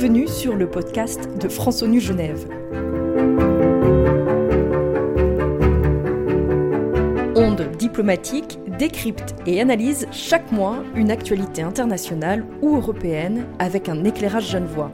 bienvenue 0.00 0.28
sur 0.28 0.56
le 0.56 0.66
podcast 0.66 1.28
de 1.38 1.46
France 1.46 1.82
ONU 1.82 2.00
Genève. 2.00 2.48
Onde 7.36 7.70
diplomatique 7.76 8.58
décrypte 8.78 9.34
et 9.44 9.60
analyse 9.60 10.06
chaque 10.10 10.52
mois 10.52 10.82
une 10.94 11.10
actualité 11.10 11.60
internationale 11.60 12.46
ou 12.62 12.76
européenne 12.76 13.44
avec 13.58 13.90
un 13.90 14.02
éclairage 14.04 14.48
genevois. 14.48 14.90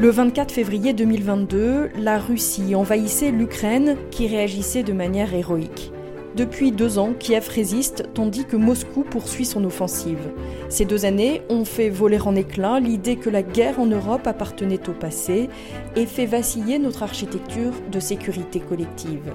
Le 0.00 0.10
24 0.10 0.50
février 0.50 0.94
2022, 0.94 1.90
la 1.96 2.18
Russie 2.18 2.74
envahissait 2.74 3.30
l'Ukraine 3.30 3.96
qui 4.10 4.26
réagissait 4.26 4.82
de 4.82 4.92
manière 4.92 5.32
héroïque. 5.32 5.92
Depuis 6.36 6.70
deux 6.70 6.98
ans, 6.98 7.12
Kiev 7.18 7.48
résiste 7.48 8.04
tandis 8.14 8.44
que 8.44 8.56
Moscou 8.56 9.02
poursuit 9.02 9.44
son 9.44 9.64
offensive. 9.64 10.30
Ces 10.68 10.84
deux 10.84 11.04
années 11.04 11.42
ont 11.48 11.64
fait 11.64 11.90
voler 11.90 12.20
en 12.20 12.36
éclats 12.36 12.78
l'idée 12.78 13.16
que 13.16 13.30
la 13.30 13.42
guerre 13.42 13.80
en 13.80 13.86
Europe 13.86 14.28
appartenait 14.28 14.88
au 14.88 14.92
passé 14.92 15.48
et 15.96 16.06
fait 16.06 16.26
vaciller 16.26 16.78
notre 16.78 17.02
architecture 17.02 17.72
de 17.90 17.98
sécurité 17.98 18.60
collective. 18.60 19.34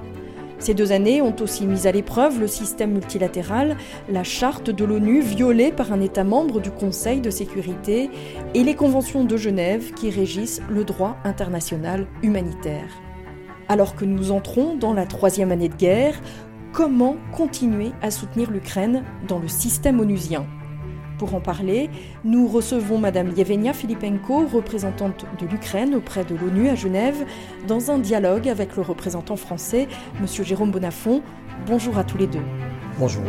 Ces 0.57 0.73
deux 0.73 0.93
années 0.93 1.21
ont 1.21 1.35
aussi 1.41 1.67
mis 1.67 1.85
à 1.85 1.91
l'épreuve 1.91 2.39
le 2.39 2.47
système 2.47 2.93
multilatéral, 2.93 3.75
la 4.09 4.23
charte 4.23 4.69
de 4.69 4.85
l'ONU 4.85 5.19
violée 5.19 5.73
par 5.73 5.91
un 5.91 5.99
État 5.99 6.23
membre 6.23 6.61
du 6.61 6.71
Conseil 6.71 7.19
de 7.19 7.29
sécurité 7.29 8.09
et 8.53 8.63
les 8.63 8.73
conventions 8.73 9.25
de 9.25 9.35
Genève 9.35 9.93
qui 9.93 10.09
régissent 10.09 10.61
le 10.69 10.85
droit 10.85 11.17
international 11.25 12.07
humanitaire. 12.23 12.87
Alors 13.67 13.95
que 13.95 14.05
nous 14.05 14.31
entrons 14.31 14.75
dans 14.75 14.93
la 14.93 15.05
troisième 15.05 15.51
année 15.51 15.69
de 15.69 15.75
guerre, 15.75 16.21
comment 16.75 17.15
continuer 17.31 17.93
à 18.01 18.11
soutenir 18.11 18.51
l'Ukraine 18.51 19.03
dans 19.27 19.39
le 19.39 19.47
système 19.47 19.99
onusien 19.99 20.45
pour 21.17 21.33
en 21.33 21.39
parler, 21.39 21.89
nous 22.25 22.45
recevons 22.45 22.97
Madame 22.97 23.31
Yevenia 23.31 23.71
Filipenko, 23.71 24.47
représentante 24.47 25.25
de 25.39 25.45
l'Ukraine 25.45 25.95
auprès 25.95 26.25
de 26.25 26.35
l'ONU 26.35 26.67
à 26.67 26.75
Genève, 26.75 27.25
dans 27.69 27.89
un 27.89 27.99
dialogue 27.99 28.49
avec 28.49 28.75
le 28.75 28.81
représentant 28.81 29.37
français, 29.37 29.87
Monsieur 30.19 30.43
Jérôme 30.43 30.71
Bonafont. 30.71 31.21
Bonjour 31.67 31.97
à 31.97 32.03
tous 32.03 32.17
les 32.17 32.27
deux. 32.27 32.43
Bonjour. 32.99 33.23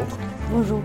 Bonjour. 0.50 0.82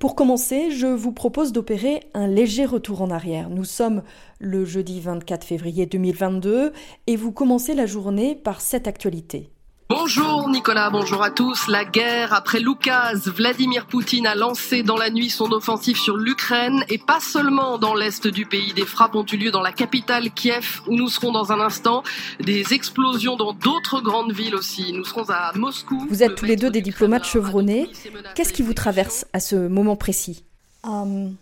Pour 0.00 0.14
commencer, 0.14 0.70
je 0.70 0.86
vous 0.86 1.12
propose 1.12 1.52
d'opérer 1.52 2.00
un 2.14 2.26
léger 2.26 2.64
retour 2.64 3.02
en 3.02 3.10
arrière. 3.10 3.50
Nous 3.50 3.66
sommes 3.66 4.02
le 4.38 4.64
jeudi 4.64 4.98
24 4.98 5.44
février 5.44 5.84
2022 5.84 6.72
et 7.06 7.16
vous 7.16 7.32
commencez 7.32 7.74
la 7.74 7.84
journée 7.84 8.34
par 8.34 8.62
cette 8.62 8.88
actualité. 8.88 9.50
Bonjour 9.90 10.48
Nicolas, 10.48 10.88
bonjour 10.88 11.20
à 11.20 11.32
tous. 11.32 11.66
La 11.66 11.84
guerre 11.84 12.32
après 12.32 12.60
Loukaz, 12.60 13.26
Vladimir 13.26 13.86
Poutine 13.86 14.24
a 14.24 14.36
lancé 14.36 14.84
dans 14.84 14.96
la 14.96 15.10
nuit 15.10 15.30
son 15.30 15.50
offensive 15.50 15.96
sur 15.96 16.16
l'Ukraine 16.16 16.84
et 16.88 16.96
pas 16.96 17.18
seulement 17.18 17.76
dans 17.76 17.96
l'est 17.96 18.28
du 18.28 18.46
pays. 18.46 18.72
Des 18.72 18.86
frappes 18.86 19.16
ont 19.16 19.26
eu 19.26 19.36
lieu 19.36 19.50
dans 19.50 19.62
la 19.62 19.72
capitale 19.72 20.30
Kiev 20.30 20.80
où 20.86 20.94
nous 20.94 21.08
serons 21.08 21.32
dans 21.32 21.50
un 21.50 21.58
instant. 21.58 22.04
Des 22.38 22.72
explosions 22.72 23.34
dans 23.34 23.52
d'autres 23.52 24.00
grandes 24.00 24.30
villes 24.30 24.54
aussi. 24.54 24.92
Nous 24.92 25.04
serons 25.04 25.28
à 25.28 25.50
Moscou. 25.56 26.06
Vous 26.08 26.22
êtes 26.22 26.36
tous 26.36 26.44
les 26.44 26.54
deux 26.54 26.70
des 26.70 26.82
diplomates 26.82 27.24
chevronnés. 27.24 27.90
Qu'est-ce 28.36 28.52
qui 28.52 28.62
vous 28.62 28.74
traverse 28.74 29.26
à 29.32 29.40
ce 29.40 29.56
moment 29.56 29.96
précis? 29.96 30.44
Um, 30.84 31.34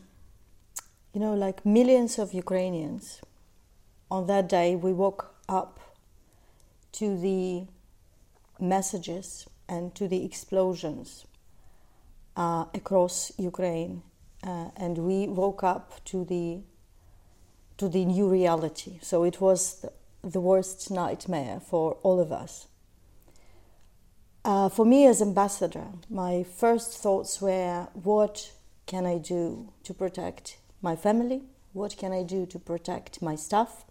You 1.15 1.21
know, 1.21 1.35
like 1.35 1.67
millions 1.67 2.19
of 2.19 2.33
Ukrainians, 2.33 3.21
on 4.11 4.27
that 4.27 4.45
day 4.45 4.75
we 4.75 4.93
woke 4.93 5.25
up 5.51 5.81
to 6.93 7.17
the 7.17 7.67
messages 8.61 9.47
and 9.69 9.95
to 9.95 10.09
the 10.09 10.25
explosions 10.25 11.27
uh, 12.37 12.67
across 12.75 13.33
Ukraine, 13.39 14.03
uh, 14.45 14.71
and 14.77 14.99
we 14.99 15.27
woke 15.27 15.63
up 15.63 16.05
to 16.07 16.25
the 16.25 16.61
to 17.79 17.89
the 17.89 18.05
new 18.05 18.29
reality. 18.29 18.99
So 19.03 19.23
it 19.23 19.41
was 19.41 19.87
the, 20.23 20.41
worst 20.41 20.91
nightmare 20.91 21.61
for 21.61 21.97
all 22.03 22.21
of 22.21 22.33
us. 22.33 22.67
Uh, 24.45 24.69
for 24.69 24.85
me 24.85 25.07
as 25.07 25.23
ambassador, 25.23 25.87
my 26.11 26.43
first 26.43 26.99
thoughts 26.99 27.41
were, 27.41 27.87
what 27.93 28.53
can 28.87 29.07
I 29.07 29.19
do 29.19 29.73
to 29.85 29.95
protect 29.95 30.59
my 30.83 30.97
family? 30.97 31.43
What 31.73 31.97
can 31.97 32.13
I 32.13 32.25
do 32.25 32.47
to 32.47 32.59
protect 32.59 33.23
my 33.23 33.37
staff? 33.37 33.85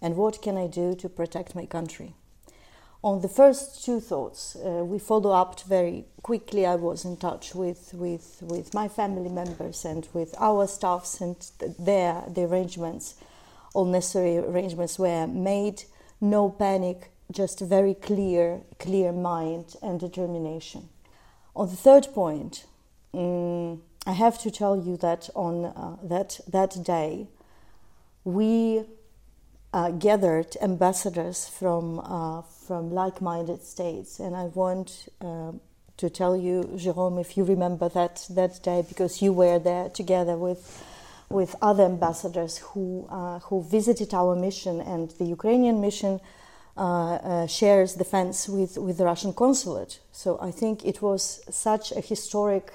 And 0.00 0.16
what 0.16 0.40
can 0.40 0.56
I 0.56 0.66
do 0.66 0.94
to 0.94 1.08
protect 1.08 1.54
my 1.54 1.66
country? 1.66 2.14
On 3.02 3.20
the 3.20 3.28
first 3.28 3.84
two 3.84 4.00
thoughts, 4.00 4.56
uh, 4.56 4.84
we 4.84 4.98
follow 4.98 5.30
up 5.30 5.60
very 5.60 6.04
quickly. 6.22 6.66
I 6.66 6.74
was 6.74 7.04
in 7.04 7.16
touch 7.16 7.54
with, 7.54 7.94
with, 7.94 8.42
with 8.42 8.74
my 8.74 8.88
family 8.88 9.28
members 9.28 9.84
and 9.84 10.08
with 10.12 10.34
our 10.38 10.66
staffs, 10.66 11.20
and 11.20 11.36
there 11.78 12.24
the 12.28 12.42
arrangements, 12.42 13.14
all 13.72 13.84
necessary 13.84 14.38
arrangements 14.38 14.98
were 14.98 15.26
made. 15.28 15.84
No 16.20 16.50
panic, 16.50 17.12
just 17.30 17.60
a 17.60 17.66
very 17.66 17.94
clear, 17.94 18.62
clear 18.80 19.12
mind 19.12 19.76
and 19.80 20.00
determination. 20.00 20.88
On 21.54 21.68
the 21.68 21.76
third 21.76 22.08
point, 22.12 22.66
um, 23.14 23.82
I 24.06 24.12
have 24.12 24.40
to 24.40 24.50
tell 24.50 24.76
you 24.76 24.96
that 24.96 25.30
on 25.34 25.66
uh, 25.66 25.96
that 26.02 26.40
that 26.48 26.82
day, 26.82 27.28
we 28.24 28.84
uh, 29.72 29.90
gathered 29.92 30.56
ambassadors 30.60 31.48
from 31.48 32.00
from 32.68 32.90
like-minded 32.90 33.62
states, 33.62 34.20
and 34.20 34.36
I 34.36 34.44
want 34.54 35.08
uh, 35.22 35.52
to 35.96 36.10
tell 36.10 36.36
you, 36.36 36.70
Jerome, 36.76 37.18
if 37.18 37.34
you 37.34 37.44
remember 37.44 37.88
that 37.88 38.26
that 38.28 38.62
day, 38.62 38.84
because 38.86 39.22
you 39.22 39.32
were 39.32 39.58
there 39.58 39.88
together 39.88 40.36
with 40.36 40.62
with 41.30 41.56
other 41.62 41.84
ambassadors 41.84 42.58
who 42.58 43.06
uh, 43.08 43.38
who 43.46 43.62
visited 43.62 44.12
our 44.12 44.36
mission, 44.36 44.82
and 44.82 45.10
the 45.18 45.24
Ukrainian 45.24 45.80
mission 45.80 46.20
uh, 46.76 46.82
uh, 46.82 47.46
shares 47.46 47.94
the 47.94 48.04
fence 48.04 48.48
with 48.50 48.76
with 48.76 48.98
the 48.98 49.06
Russian 49.12 49.32
consulate. 49.32 50.00
So 50.12 50.38
I 50.48 50.50
think 50.50 50.84
it 50.84 51.00
was 51.00 51.22
such 51.48 51.86
a 51.92 52.02
historic 52.02 52.66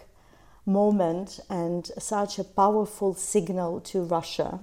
moment 0.65 1.39
and 1.49 1.91
such 1.99 2.39
a 2.39 2.43
powerful 2.43 3.13
signal 3.13 3.79
to 3.91 3.97
Russia 4.17 4.59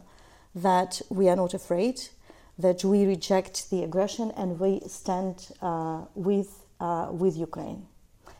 that 0.54 1.02
we 1.08 1.28
are 1.28 1.36
not 1.36 1.54
afraid 1.54 1.96
that 2.60 2.84
we 2.84 3.06
reject 3.06 3.70
the 3.70 3.82
aggression 3.82 4.32
and 4.36 4.58
we 4.58 4.80
stand 4.86 5.48
uh, 5.62 6.02
with, 6.14 6.64
uh, 6.80 7.08
with 7.10 7.36
Ukraine. 7.36 7.86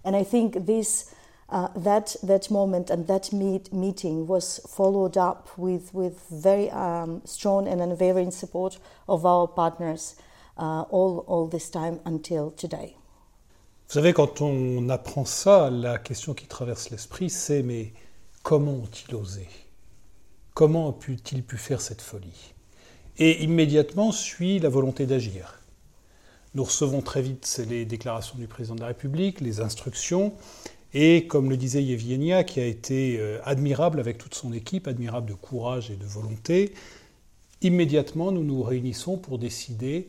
And 0.05 0.17
I 0.17 0.25
think 0.25 0.67
this, 0.67 1.15
uh, 1.49 1.69
that, 1.77 2.17
that 2.23 2.51
moment 2.51 2.91
and 2.91 3.07
that 3.07 3.33
meet, 3.33 3.73
meeting 3.73 4.27
was 4.27 4.61
followed 4.69 5.17
up 5.17 5.49
with, 5.57 5.93
with 5.95 6.25
very 6.31 6.71
um, 6.71 7.23
strong 7.25 7.69
and 7.69 7.81
unwavering 7.81 8.31
support 8.31 8.79
of 9.09 9.27
our 9.27 9.47
partners 9.47 10.17
uh, 10.59 10.83
all, 10.83 11.25
all 11.27 11.47
this 11.47 11.71
time 11.71 12.01
until 12.05 12.51
today. 12.53 12.97
Vous 13.89 13.95
savez, 13.95 14.13
quand 14.13 14.41
on 14.41 14.89
apprend 14.89 15.25
ça, 15.25 15.69
la 15.69 15.99
question 15.99 16.33
qui 16.33 16.47
traverse 16.47 16.91
l'esprit, 16.91 17.29
c'est 17.29 17.63
mais 17.65 17.93
comment 18.45 18.71
ont-ils 18.71 19.17
osé 19.17 19.49
Comment 20.55 20.89
ont-ils 20.89 21.43
pu 21.43 21.57
faire 21.57 21.81
cette 21.81 22.01
folie 22.01 22.55
Et 23.19 23.43
immédiatement 23.43 24.13
suit 24.13 24.59
la 24.59 24.69
volonté 24.69 25.07
d'agir. 25.07 25.61
Nous 26.55 26.65
recevons 26.65 27.01
très 27.01 27.23
vite 27.23 27.61
les 27.69 27.85
déclarations 27.85 28.37
du 28.39 28.47
président 28.47 28.75
de 28.75 28.81
la 28.81 28.89
République, 28.89 29.41
les 29.41 29.61
instructions, 29.61 30.33
et 30.95 31.27
comme 31.27 31.49
le 31.49 31.57
disait 31.57 31.83
Yevgenia, 31.83 32.43
qui 32.43 32.61
a 32.61 32.67
été 32.67 33.19
euh, 33.21 33.39
admirable 33.45 34.01
avec 34.01 34.19
toute 34.19 34.35
son 34.35 34.53
équipe, 34.53 34.89
admirable 34.89 35.29
de 35.29 35.35
courage 35.35 35.91
et 35.91 35.97
de 35.97 36.05
volonté, 36.05 36.75
immédiatement 37.63 38.33
nous 38.33 38.43
nous 38.43 38.63
réunissons 38.63 39.17
pour 39.17 39.39
décider 39.39 40.09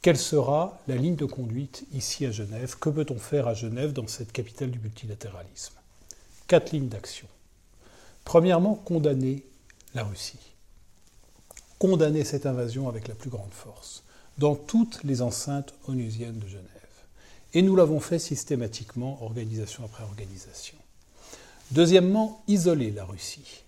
quelle 0.00 0.16
sera 0.16 0.78
la 0.88 0.96
ligne 0.96 1.16
de 1.16 1.24
conduite 1.24 1.84
ici 1.92 2.24
à 2.24 2.30
Genève, 2.30 2.76
que 2.78 2.88
peut-on 2.88 3.18
faire 3.18 3.48
à 3.48 3.54
Genève 3.54 3.92
dans 3.92 4.06
cette 4.06 4.32
capitale 4.32 4.70
du 4.70 4.78
multilatéralisme? 4.78 5.74
Quatre 6.46 6.70
lignes 6.70 6.88
d'action. 6.88 7.26
Premièrement, 8.24 8.76
condamner 8.76 9.42
la 9.94 10.04
Russie 10.04 10.45
condamner 11.78 12.24
cette 12.24 12.46
invasion 12.46 12.88
avec 12.88 13.08
la 13.08 13.14
plus 13.14 13.30
grande 13.30 13.52
force, 13.52 14.02
dans 14.38 14.54
toutes 14.54 15.02
les 15.04 15.22
enceintes 15.22 15.74
onusiennes 15.88 16.38
de 16.38 16.48
Genève. 16.48 16.66
Et 17.54 17.62
nous 17.62 17.76
l'avons 17.76 18.00
fait 18.00 18.18
systématiquement, 18.18 19.22
organisation 19.22 19.84
après 19.84 20.04
organisation. 20.04 20.76
Deuxièmement, 21.70 22.42
isoler 22.48 22.90
la 22.90 23.04
Russie, 23.04 23.62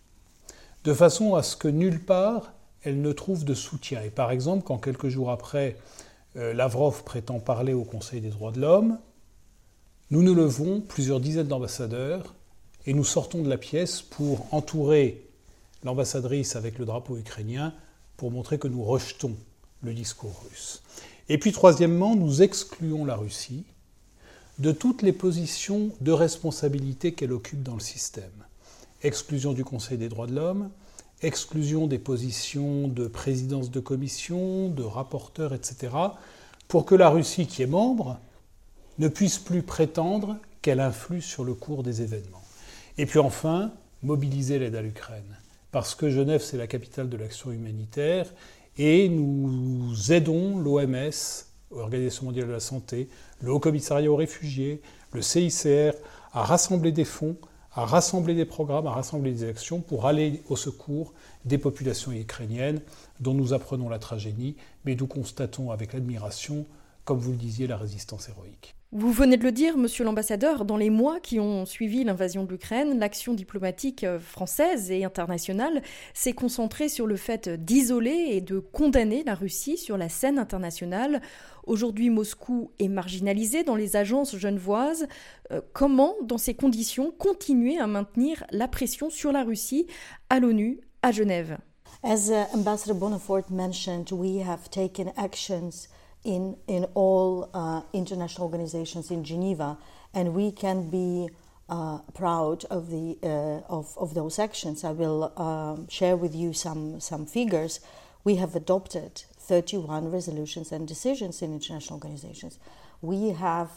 de 0.85 0.95
façon 0.95 1.35
à 1.35 1.43
ce 1.43 1.57
que 1.57 1.69
nulle 1.69 2.05
part 2.05 2.53
elle 2.83 3.03
ne 3.03 3.13
trouve 3.13 3.45
de 3.45 3.55
soutien. 3.55 4.03
Et 4.03 4.11
par 4.11 4.31
exemple, 4.31 4.65
quand 4.65 4.79
quelques 4.79 5.09
jours 5.09 5.31
après, 5.31 5.77
euh, 6.37 6.55
Lavrov 6.55 7.03
prétend 7.05 7.41
parler 7.41 7.73
au 7.73 7.85
Conseil 7.85 8.21
des 8.21 8.31
droits 8.31 8.53
de 8.53 8.61
l'homme, 8.61 8.99
nous 10.11 10.23
nous 10.23 10.35
levons, 10.35 10.81
plusieurs 10.81 11.21
dizaines 11.21 11.49
d'ambassadeurs, 11.49 12.35
et 12.87 12.95
nous 12.95 13.05
sortons 13.05 13.43
de 13.43 13.49
la 13.49 13.59
pièce 13.59 14.01
pour 14.01 14.47
entourer 14.55 15.23
l'ambassadrice 15.85 16.57
avec 16.57 16.79
le 16.79 16.87
drapeau 16.87 17.17
ukrainien 17.17 17.75
pour 18.19 18.31
montrer 18.31 18.59
que 18.59 18.69
nous 18.69 18.85
rejetons 18.85 19.35
le 19.83 19.95
discours 19.95 20.45
russe. 20.51 20.83
Et 21.31 21.39
puis 21.39 21.53
troisièmement, 21.53 22.15
nous 22.17 22.43
excluons 22.43 23.07
la 23.07 23.17
Russie 23.17 23.65
de 24.59 24.73
toutes 24.73 25.03
les 25.03 25.13
positions 25.13 25.91
de 26.01 26.13
responsabilité 26.13 27.13
qu'elle 27.13 27.33
occupe 27.33 27.63
dans 27.63 27.75
le 27.75 27.81
système. 27.81 28.25
Exclusion 29.03 29.53
du 29.53 29.65
Conseil 29.65 29.99
des 29.99 30.09
droits 30.09 30.27
de 30.27 30.35
l'homme, 30.35 30.71
exclusion 31.23 31.87
des 31.87 32.01
positions 32.01 32.89
de 32.89 33.07
présidence 33.07 33.71
de 33.71 33.81
commission, 33.81 34.69
de 34.69 34.83
rapporteur, 34.83 35.55
etc., 35.55 35.95
pour 36.67 36.85
que 36.85 36.97
la 36.97 37.09
Russie, 37.09 37.47
qui 37.47 37.63
est 37.63 37.67
membre, 37.67 38.19
ne 38.99 39.07
puisse 39.07 39.39
plus 39.39 39.63
prétendre 39.63 40.37
qu'elle 40.61 40.81
influe 40.81 41.23
sur 41.23 41.45
le 41.45 41.55
cours 41.55 41.85
des 41.85 42.03
événements. 42.03 42.43
Et 42.99 43.07
puis 43.07 43.21
enfin, 43.21 43.73
mobiliser 44.03 44.59
l'aide 44.59 44.75
à 44.75 44.83
l'Ukraine. 44.83 45.37
Parce 45.71 45.95
que 45.95 46.09
Genève, 46.09 46.43
c'est 46.43 46.57
la 46.57 46.67
capitale 46.67 47.09
de 47.09 47.17
l'action 47.17 47.53
humanitaire, 47.53 48.33
et 48.79 49.09
nous 49.09 50.13
aidons 50.13 50.59
l'OMS, 50.59 51.11
l'Organisation 51.71 52.25
mondiale 52.25 52.47
de 52.47 52.53
la 52.53 52.61
santé, 52.61 53.09
le 53.43 53.53
Haut 53.53 53.61
Commissariat 53.61 54.11
aux 54.11 54.17
réfugiés, 54.17 54.81
le 55.13 55.21
CICR, 55.21 55.93
à 56.33 56.45
rassembler 56.45 56.93
des 56.93 57.05
fonds, 57.05 57.37
à 57.73 57.85
rassembler 57.85 58.35
des 58.35 58.45
programmes, 58.45 58.87
à 58.87 58.93
rassembler 58.93 59.33
des 59.33 59.49
actions 59.49 59.81
pour 59.81 60.07
aller 60.07 60.43
au 60.49 60.57
secours 60.57 61.13
des 61.45 61.59
populations 61.59 62.13
ukrainiennes 62.13 62.81
dont 63.21 63.35
nous 63.35 63.53
apprenons 63.53 63.89
la 63.89 63.99
tragédie, 63.99 64.57
mais 64.85 64.95
d'où 64.95 65.07
constatons 65.07 65.71
avec 65.71 65.95
admiration, 65.95 66.67
comme 67.09 67.21
vous 67.21 67.31
le 67.31 67.39
disiez, 67.39 67.67
la 67.67 67.79
résistance 67.79 68.29
héroïque. 68.29 68.77
Vous 68.93 69.11
venez 69.13 69.39
de 69.39 69.43
le 69.43 69.51
dire, 69.51 69.79
monsieur 69.79 70.05
l'ambassadeur, 70.05 70.67
dans 70.67 70.77
les 70.77 70.91
mois 70.91 71.21
qui 71.21 71.41
ont 71.41 71.65
suivi 71.65 72.05
l'invasion 72.05 72.45
de 72.45 72.51
l'Ukraine, 72.51 72.99
l'action 72.99 73.33
diplomatique 73.33 74.05
euh, 74.05 74.19
française 74.21 74.91
et 74.91 75.05
internationale 75.05 75.81
s'est 76.13 76.35
concentrée 76.35 76.91
sur 76.91 77.07
le 77.07 77.17
fait 77.17 77.49
d'isoler 77.49 78.27
et 78.33 78.43
de 78.43 78.59
condamner 78.59 79.25
la 79.25 79.35
Russie 79.35 79.79
sur 79.79 79.97
la 79.97 80.11
scène 80.11 80.39
internationale. 80.39 81.23
Aujourd'hui, 81.67 82.11
Moscou 82.11 82.73
est 82.79 82.89
marginalisé 82.89 83.65
dans 83.65 83.75
les 83.75 83.97
agences 83.97 84.37
genevoises. 84.37 85.09
Euh, 85.51 85.63
comment, 85.73 86.15
dans 86.23 86.37
ces 86.37 86.53
conditions, 86.53 87.11
continuer 87.11 87.79
à 87.79 87.87
maintenir 87.87 88.45
la 88.51 88.69
pression 88.69 89.09
sur 89.09 89.33
la 89.33 89.45
Russie 89.45 89.87
à 90.29 90.41
l'ONU, 90.41 90.83
à 91.01 91.11
Genève? 91.11 91.57
As 92.03 92.29
uh, 92.29 92.45
Ambassador 92.55 92.95
Bonafort 92.95 93.51
mentioned, 93.51 94.13
we 94.13 94.47
have 94.47 94.69
taken 94.69 95.11
actions 95.17 95.89
in, 96.29 96.59
in 96.67 96.85
all 96.93 97.49
uh, 97.55 97.81
international 97.95 98.45
organizations 98.45 99.11
in 99.11 99.25
Geneva, 99.25 99.79
and 100.13 100.35
we 100.35 100.53
can 100.53 100.91
be 100.91 101.31
uh, 101.71 101.99
proud 102.13 102.67
of, 102.67 102.91
the, 102.91 103.17
uh, 103.23 103.73
of, 103.73 103.97
of 103.97 104.13
those 104.13 104.39
actions. 104.39 104.85
I 104.85 104.93
will 104.93 105.33
um, 105.41 105.89
share 105.89 106.17
with 106.17 106.35
you 106.35 106.53
some, 106.53 107.01
some 107.01 107.25
figures. 107.25 107.81
We 108.25 108.37
have 108.37 108.55
adopted 108.55 109.23
31 109.39 110.11
resolutions 110.11 110.71
and 110.71 110.87
decisions 110.87 111.41
in 111.41 111.55
international 111.55 111.95
organizations. 111.95 112.59
We 113.01 113.31
have 113.31 113.71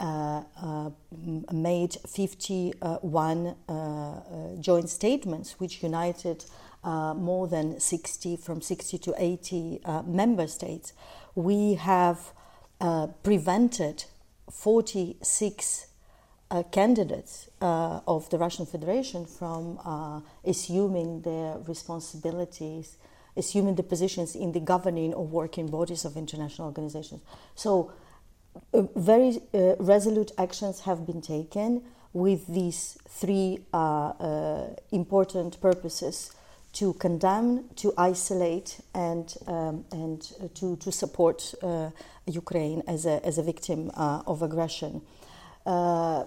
uh, 0.00 0.42
uh, 0.62 0.90
made 1.52 1.98
51 2.08 3.46
uh, 3.68 4.20
joint 4.58 4.88
statements 4.88 5.60
which 5.60 5.82
united 5.82 6.46
more 6.84 7.46
than 7.48 7.78
60 7.78 8.36
from 8.36 8.60
60 8.60 8.98
to 8.98 9.14
80 9.16 9.80
member 10.06 10.46
states 10.46 10.92
we 11.34 11.74
have 11.74 12.32
uh, 12.80 13.08
prevented 13.22 14.04
46 14.50 15.86
uh, 16.50 16.62
candidates 16.64 17.48
uh, 17.60 18.00
of 18.06 18.28
the 18.30 18.38
Russian 18.38 18.66
Federation 18.66 19.24
from 19.26 19.78
uh, 19.84 20.20
assuming 20.44 21.22
their 21.22 21.58
responsibilities, 21.68 22.96
assuming 23.36 23.76
the 23.76 23.82
positions 23.82 24.34
in 24.34 24.52
the 24.52 24.60
governing 24.60 25.14
or 25.14 25.26
working 25.26 25.68
bodies 25.68 26.04
of 26.04 26.16
international 26.16 26.66
organizations. 26.66 27.20
So, 27.54 27.92
uh, 28.74 28.82
very 28.96 29.40
uh, 29.54 29.76
resolute 29.78 30.32
actions 30.36 30.80
have 30.80 31.06
been 31.06 31.20
taken 31.20 31.82
with 32.12 32.48
these 32.48 32.98
three 33.08 33.60
important 34.90 35.60
purposes 35.60 36.32
to 36.72 36.92
condemn, 36.94 37.68
to 37.76 37.92
isolate, 37.98 38.80
and, 38.94 39.34
um, 39.46 39.84
and 39.90 40.32
uh, 40.42 40.48
to, 40.54 40.76
to 40.76 40.92
support 40.92 41.54
uh, 41.62 41.90
Ukraine 42.26 42.82
as 42.86 43.06
a, 43.06 43.24
as 43.26 43.38
a 43.38 43.42
victim 43.42 43.90
uh, 43.94 44.22
of 44.26 44.42
aggression. 44.42 45.02
Uh, 45.66 46.24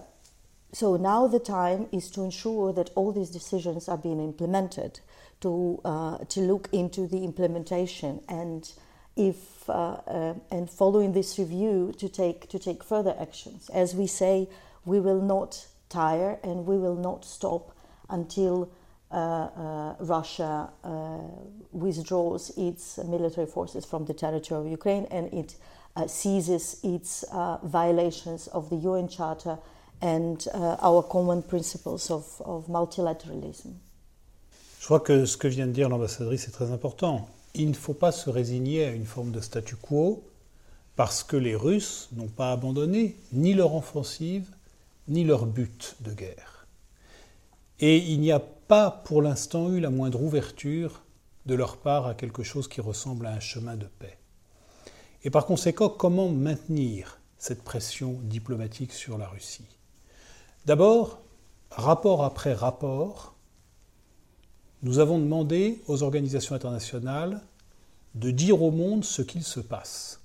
so 0.72 0.96
now 0.96 1.26
the 1.26 1.38
time 1.38 1.86
is 1.92 2.10
to 2.10 2.22
ensure 2.22 2.72
that 2.72 2.90
all 2.94 3.12
these 3.12 3.30
decisions 3.30 3.88
are 3.88 3.96
being 3.96 4.20
implemented, 4.20 5.00
to, 5.40 5.80
uh, 5.84 6.18
to 6.18 6.40
look 6.40 6.68
into 6.72 7.06
the 7.06 7.24
implementation 7.24 8.20
and 8.28 8.72
if 9.16 9.70
uh, 9.70 10.34
and 10.50 10.68
following 10.68 11.12
this 11.12 11.38
review 11.38 11.94
to 11.98 12.08
take 12.08 12.48
to 12.48 12.58
take 12.58 12.82
further 12.82 13.14
actions. 13.20 13.70
As 13.70 13.94
we 13.94 14.06
say, 14.06 14.48
we 14.84 15.00
will 15.00 15.20
not 15.20 15.66
tire 15.88 16.38
and 16.42 16.66
we 16.66 16.76
will 16.76 16.96
not 16.96 17.24
stop 17.24 17.76
until 18.10 18.68
Russia 19.10 20.70
uh, 20.82 21.18
withdraws 21.72 22.50
its 22.56 22.98
military 22.98 23.46
forces 23.46 23.84
from 23.84 24.04
the 24.04 24.14
territory 24.14 24.60
of 24.60 24.66
Ukraine 24.66 25.06
and 25.10 25.32
it 25.32 25.56
ceases 26.08 26.80
its 26.82 27.24
violations 27.62 28.48
of 28.48 28.68
the 28.70 28.76
UN 28.76 29.08
Charter 29.08 29.56
and 30.02 30.46
our 30.82 31.02
common 31.02 31.42
principles 31.42 32.10
of, 32.10 32.42
of 32.44 32.66
multilateralism. 32.68 33.72
Je 34.80 34.86
crois 34.86 35.00
que 35.00 35.24
ce 35.24 35.38
que 35.38 35.48
vient 35.48 35.66
de 35.66 35.72
dire 35.72 35.88
l'ambassadrice 35.88 36.46
est 36.46 36.50
très 36.50 36.70
important. 36.70 37.26
Il 37.54 37.70
ne 37.70 37.74
faut 37.74 37.94
pas 37.94 38.12
se 38.12 38.28
résigner 38.28 38.84
à 38.84 38.90
une 38.90 39.06
forme 39.06 39.30
de 39.30 39.40
statu 39.40 39.76
quo 39.76 40.22
parce 40.96 41.22
que 41.22 41.36
les 41.36 41.56
Russes 41.56 42.08
n'ont 42.12 42.28
pas 42.28 42.52
abandonné 42.52 43.16
ni 43.32 43.54
leur 43.54 43.74
offensive 43.74 44.46
ni 45.08 45.24
leur 45.24 45.46
but 45.46 45.96
de 46.00 46.12
guerre. 46.12 46.66
Et 47.80 47.96
il 47.96 48.20
n'y 48.20 48.32
a 48.32 48.42
pas 48.66 48.90
pour 48.90 49.22
l'instant 49.22 49.70
eu 49.70 49.80
la 49.80 49.90
moindre 49.90 50.22
ouverture 50.22 51.02
de 51.46 51.54
leur 51.54 51.76
part 51.76 52.06
à 52.06 52.14
quelque 52.14 52.42
chose 52.42 52.68
qui 52.68 52.80
ressemble 52.80 53.26
à 53.26 53.32
un 53.32 53.40
chemin 53.40 53.76
de 53.76 53.86
paix. 53.86 54.18
Et 55.24 55.30
par 55.30 55.46
conséquent, 55.46 55.88
comment 55.88 56.28
maintenir 56.28 57.18
cette 57.38 57.62
pression 57.62 58.18
diplomatique 58.22 58.92
sur 58.92 59.18
la 59.18 59.28
Russie? 59.28 59.66
D'abord, 60.66 61.20
rapport 61.70 62.24
après 62.24 62.54
rapport, 62.54 63.34
nous 64.82 64.98
avons 64.98 65.18
demandé 65.18 65.82
aux 65.86 66.02
organisations 66.02 66.54
internationales 66.54 67.42
de 68.14 68.30
dire 68.30 68.62
au 68.62 68.70
monde 68.70 69.04
ce 69.04 69.22
qu'il 69.22 69.42
se 69.42 69.60
passe. 69.60 70.20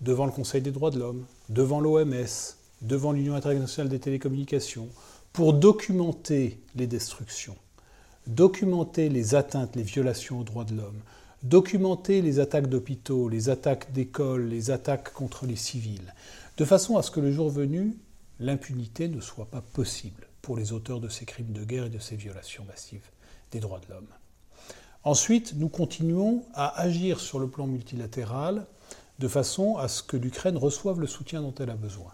Devant 0.00 0.26
le 0.26 0.32
Conseil 0.32 0.62
des 0.62 0.70
droits 0.70 0.90
de 0.90 0.98
l'homme, 0.98 1.26
devant 1.48 1.80
l'OMS, 1.80 2.54
devant 2.80 3.12
l'Union 3.12 3.34
internationale 3.34 3.88
des 3.88 3.98
télécommunications, 3.98 4.88
pour 5.38 5.52
documenter 5.52 6.58
les 6.74 6.88
destructions, 6.88 7.54
documenter 8.26 9.08
les 9.08 9.36
atteintes, 9.36 9.76
les 9.76 9.84
violations 9.84 10.40
aux 10.40 10.42
droits 10.42 10.64
de 10.64 10.74
l'homme, 10.74 11.00
documenter 11.44 12.22
les 12.22 12.40
attaques 12.40 12.66
d'hôpitaux, 12.66 13.28
les 13.28 13.48
attaques 13.48 13.92
d'écoles, 13.92 14.48
les 14.48 14.72
attaques 14.72 15.12
contre 15.12 15.46
les 15.46 15.54
civils, 15.54 16.12
de 16.56 16.64
façon 16.64 16.96
à 16.96 17.04
ce 17.04 17.12
que 17.12 17.20
le 17.20 17.30
jour 17.30 17.50
venu, 17.50 17.96
l'impunité 18.40 19.06
ne 19.06 19.20
soit 19.20 19.46
pas 19.46 19.60
possible 19.60 20.26
pour 20.42 20.56
les 20.56 20.72
auteurs 20.72 20.98
de 20.98 21.08
ces 21.08 21.24
crimes 21.24 21.52
de 21.52 21.62
guerre 21.62 21.86
et 21.86 21.90
de 21.90 22.00
ces 22.00 22.16
violations 22.16 22.64
massives 22.64 23.08
des 23.52 23.60
droits 23.60 23.78
de 23.78 23.94
l'homme. 23.94 24.10
Ensuite, 25.04 25.54
nous 25.54 25.68
continuons 25.68 26.42
à 26.52 26.80
agir 26.80 27.20
sur 27.20 27.38
le 27.38 27.46
plan 27.46 27.68
multilatéral 27.68 28.66
de 29.20 29.28
façon 29.28 29.76
à 29.76 29.86
ce 29.86 30.02
que 30.02 30.16
l'Ukraine 30.16 30.56
reçoive 30.56 30.98
le 30.98 31.06
soutien 31.06 31.42
dont 31.42 31.54
elle 31.60 31.70
a 31.70 31.76
besoin. 31.76 32.12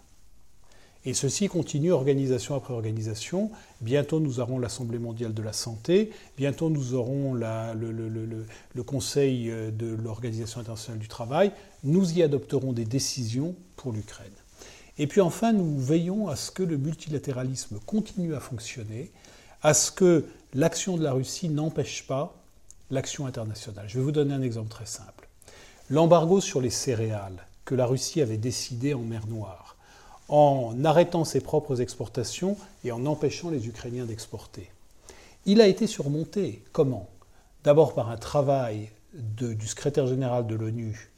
Et 1.07 1.13
ceci 1.13 1.47
continue 1.47 1.91
organisation 1.91 2.55
après 2.55 2.73
organisation. 2.73 3.51
Bientôt, 3.81 4.19
nous 4.19 4.39
aurons 4.39 4.57
l'Assemblée 4.57 4.97
mondiale 4.97 5.35
de 5.35 5.43
la 5.43 5.53
santé. 5.53 6.09
Bientôt, 6.35 6.71
nous 6.71 6.95
aurons 6.95 7.35
le, 7.35 8.83
Conseil 8.83 9.51
euh, 9.51 9.69
de 9.69 9.87
l'Organisation 9.87 10.61
internationale 10.61 10.99
du 10.99 11.07
travail. 11.07 11.51
Nous 11.83 12.17
y 12.17 12.23
adopterons 12.23 12.73
des 12.73 12.85
décisions 12.85 13.55
pour 13.75 13.91
l'Ukraine. 13.91 14.31
Et 14.97 15.05
puis 15.05 15.21
enfin, 15.21 15.53
nous 15.53 15.77
veillons 15.77 16.27
à 16.27 16.35
ce 16.35 16.49
que 16.49 16.63
le 16.63 16.77
multilatéralisme 16.77 17.79
continue 17.85 18.33
à 18.33 18.39
fonctionner, 18.39 19.11
à 19.61 19.75
ce 19.75 19.91
que 19.91 20.25
l'action 20.55 20.97
de 20.97 21.03
la 21.03 21.11
Russie 21.11 21.49
n'empêche 21.49 22.07
pas 22.07 22.35
l'action 22.89 23.27
internationale. 23.27 23.85
Je 23.87 23.99
vais 23.99 24.03
vous 24.03 24.11
donner 24.11 24.33
un 24.33 24.41
exemple 24.41 24.69
très 24.69 24.85
simple. 24.85 25.27
L'embargo 25.89 26.41
sur 26.41 26.61
les 26.61 26.71
céréales 26.71 27.45
que 27.63 27.75
la 27.75 27.85
Russie 27.85 28.21
avait 28.21 28.37
décidé 28.37 28.93
en 28.93 29.01
mer 29.01 29.27
Noire 29.27 29.64
en 30.27 30.83
arrêtant 30.83 31.23
ses 31.23 31.41
propres 31.41 31.81
exportations 31.81 32.57
et 32.83 32.91
en 32.91 33.05
empêchant 33.05 33.49
les 33.49 33.67
Ukrainiens 33.67 34.05
d'exporter. 34.05 34.69
Il 35.45 35.61
a 35.61 35.67
été 35.67 35.87
surmonté. 35.87 36.63
Comment? 36.71 37.09
D'abord 37.63 37.93
par 37.93 38.09
un 38.09 38.17
travail 38.17 38.89
du 39.13 39.67
secrétaire 39.67 40.07
général 40.07 40.47
de 40.47 40.55
l'ONU 40.55 41.11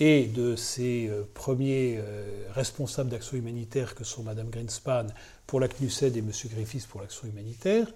et 0.00 0.26
de 0.26 0.54
ses 0.54 1.08
euh, 1.08 1.22
premiers 1.34 1.96
euh, 1.98 2.44
responsables 2.52 3.10
d'action 3.10 3.36
humanitaire 3.36 3.94
que 3.94 4.04
sont 4.04 4.22
Mme 4.22 4.48
Greenspan 4.48 5.06
pour 5.46 5.58
la 5.58 5.66
CNUSED 5.66 6.16
et 6.16 6.20
M. 6.20 6.30
Griffiths 6.50 6.86
pour 6.86 7.00
l'action 7.00 7.26
humanitaire, 7.26 7.88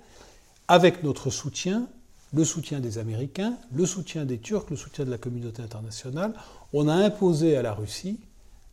avec 0.67 1.05
notre 1.05 1.31
soutien 1.31 1.87
le 2.33 2.45
soutien 2.45 2.81
des 2.81 2.99
Américains, 2.99 3.57
le 3.73 3.87
soutien 3.87 4.25
des 4.25 4.39
Turcs, 4.39 4.71
le 4.71 4.77
soutien 4.77 5.05
de 5.05 5.11
la 5.11 5.19
communauté 5.19 5.63
internationale, 5.63 6.33
on 6.73 6.89
a 6.89 6.95
imposé 6.95 7.57
à 7.57 7.63
la 7.63 7.75
Russie 7.75 8.21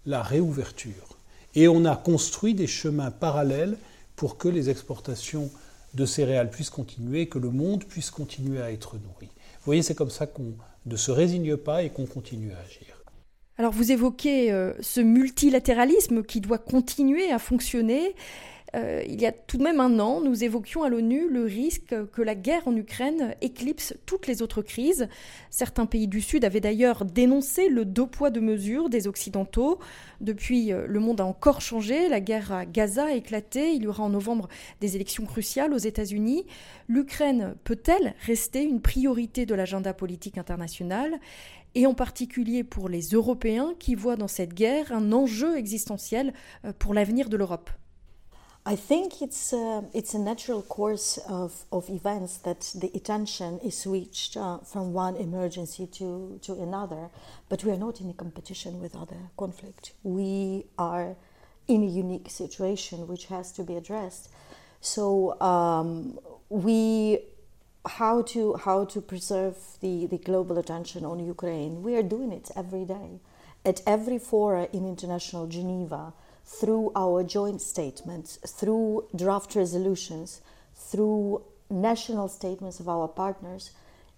la 0.05 0.23
réouverture. 0.23 1.18
Et 1.59 1.67
on 1.67 1.83
a 1.83 1.97
construit 1.97 2.53
des 2.53 2.67
chemins 2.67 3.11
parallèles 3.11 3.75
pour 4.15 4.37
que 4.37 4.47
les 4.47 4.69
exportations 4.69 5.51
de 5.93 6.05
céréales 6.05 6.49
puissent 6.49 6.69
continuer, 6.69 7.27
que 7.27 7.37
le 7.37 7.49
monde 7.49 7.83
puisse 7.83 8.11
continuer 8.11 8.61
à 8.61 8.71
être 8.71 8.95
nourri. 8.95 9.25
Vous 9.25 9.65
voyez, 9.65 9.81
c'est 9.81 9.93
comme 9.93 10.09
ça 10.09 10.25
qu'on 10.25 10.53
ne 10.85 10.95
se 10.95 11.11
résigne 11.11 11.57
pas 11.57 11.83
et 11.83 11.89
qu'on 11.89 12.05
continue 12.05 12.53
à 12.53 12.59
agir. 12.59 13.03
Alors 13.57 13.73
vous 13.73 13.91
évoquez 13.91 14.53
euh, 14.53 14.71
ce 14.79 15.01
multilatéralisme 15.01 16.23
qui 16.23 16.39
doit 16.39 16.59
continuer 16.59 17.29
à 17.29 17.39
fonctionner. 17.39 18.15
Euh, 18.75 19.03
il 19.07 19.19
y 19.19 19.25
a 19.25 19.31
tout 19.31 19.57
de 19.57 19.63
même 19.63 19.79
un 19.79 19.99
an, 19.99 20.21
nous 20.21 20.43
évoquions 20.43 20.83
à 20.83 20.89
l'ONU 20.89 21.27
le 21.29 21.43
risque 21.43 21.95
que 22.11 22.21
la 22.21 22.35
guerre 22.35 22.67
en 22.67 22.75
Ukraine 22.75 23.35
éclipse 23.41 23.95
toutes 24.05 24.27
les 24.27 24.41
autres 24.41 24.61
crises. 24.61 25.07
Certains 25.49 25.85
pays 25.85 26.07
du 26.07 26.21
Sud 26.21 26.45
avaient 26.45 26.59
d'ailleurs 26.59 27.05
dénoncé 27.05 27.69
le 27.69 27.85
deux 27.85 28.05
poids 28.05 28.29
deux 28.29 28.41
mesures 28.41 28.89
des 28.89 29.07
Occidentaux. 29.07 29.79
Depuis, 30.21 30.71
euh, 30.71 30.85
le 30.87 30.99
monde 30.99 31.21
a 31.21 31.25
encore 31.25 31.61
changé. 31.61 32.09
La 32.09 32.19
guerre 32.19 32.51
à 32.51 32.65
Gaza 32.65 33.05
a 33.05 33.13
éclaté. 33.13 33.73
Il 33.73 33.83
y 33.83 33.87
aura 33.87 34.03
en 34.03 34.09
novembre 34.09 34.47
des 34.81 34.95
élections 34.95 35.25
cruciales 35.25 35.73
aux 35.73 35.77
États-Unis. 35.77 36.45
L'Ukraine 36.87 37.55
peut-elle 37.63 38.13
rester 38.25 38.63
une 38.63 38.81
priorité 38.81 39.45
de 39.45 39.55
l'agenda 39.55 39.93
politique 39.93 40.37
international? 40.37 41.19
Et 41.75 41.85
en 41.85 41.93
particulier 41.93 42.63
pour 42.63 42.89
les 42.89 43.09
Européens 43.09 43.73
qui 43.77 43.93
voient 43.93 44.15
dans 44.15 44.27
cette 44.27 44.53
guerre 44.53 44.91
un 44.91 45.11
enjeu 45.11 45.57
existentiel 45.57 46.33
euh, 46.65 46.73
pour 46.77 46.93
l'avenir 46.93 47.29
de 47.29 47.37
l'Europe 47.37 47.69
I 48.69 48.75
think 48.75 49.23
it's 49.23 49.51
uh, 49.51 49.81
it's 49.95 50.13
a 50.13 50.19
natural 50.19 50.61
course 50.61 51.17
of, 51.27 51.65
of 51.71 51.89
events 51.89 52.37
that 52.47 52.71
the 52.75 52.91
attention 52.93 53.57
is 53.65 53.75
switched 53.75 54.37
uh, 54.37 54.59
from 54.59 54.93
one 54.93 55.15
emergency 55.15 55.87
to, 55.87 56.39
to 56.43 56.53
another, 56.53 57.09
but 57.49 57.63
we 57.63 57.71
are 57.71 57.77
not 57.77 57.99
in 57.99 58.11
a 58.11 58.13
competition 58.13 58.79
with 58.79 58.95
other 58.95 59.31
conflict. 59.37 59.93
We 60.03 60.65
are 60.77 61.15
in 61.67 61.81
a 61.81 61.87
unique 61.87 62.29
situation 62.29 63.07
which 63.07 63.25
has 63.25 63.51
to 63.53 63.63
be 63.63 63.75
addressed. 63.75 64.29
So 64.81 65.41
um, 65.41 66.19
we 66.49 67.17
how 67.87 68.21
to 68.33 68.53
how 68.53 68.85
to 68.85 69.01
preserve 69.01 69.57
the, 69.81 70.05
the 70.05 70.19
global 70.19 70.59
attention 70.59 71.05
on 71.05 71.17
Ukraine. 71.17 71.81
We 71.81 71.95
are 71.95 72.03
doing 72.03 72.31
it 72.31 72.51
every 72.55 72.85
day 72.85 73.19
at 73.65 73.81
every 73.87 74.19
fora 74.19 74.67
in 74.71 74.87
international 74.87 75.47
Geneva 75.47 76.13
through 76.49 76.91
our 76.95 77.23
joint 77.23 77.61
statements, 77.61 78.37
through 78.37 79.07
draft 79.15 79.55
resolutions, 79.55 80.41
through 80.75 81.43
national 81.69 82.27
statements 82.27 82.79
of 82.79 82.89
our 82.89 83.07
partners, 83.07 83.71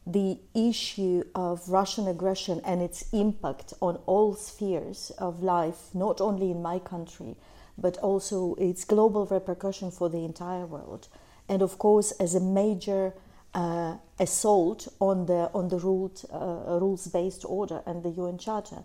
the 0.08 0.40
issue 0.56 1.24
of 1.36 1.68
Russian 1.70 2.08
aggression 2.08 2.62
and 2.64 2.82
its 2.82 3.06
impact 3.12 3.74
on 3.82 3.98
all 4.06 4.34
spheres 4.34 5.12
of 5.18 5.44
life, 5.44 5.90
not 5.94 6.22
only 6.22 6.52
in 6.52 6.62
my 6.62 6.80
country, 6.80 7.36
but 7.78 7.98
also 7.98 8.56
its 8.56 8.86
global 8.86 9.26
repercussion 9.26 9.92
for 9.92 10.10
the 10.10 10.24
entire 10.24 10.66
world. 10.66 11.10
And 11.50 11.62
of 11.62 11.78
course, 11.78 12.12
as 12.12 12.34
a 12.34 12.40
major 12.40 13.14
uh, 13.54 13.98
assault 14.18 14.88
on 15.00 15.26
the, 15.26 15.52
on 15.54 15.68
the 15.68 15.78
ruled, 15.78 16.24
uh, 16.32 16.80
rules 16.80 17.08
based 17.08 17.44
order 17.46 17.82
and 17.86 18.04
the 18.04 18.10
UN 18.12 18.38
Charter. 18.38 18.84